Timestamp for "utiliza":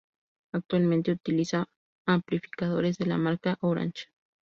1.11-1.67